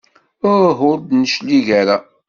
[0.51, 1.97] Uh ur d-neclig ara.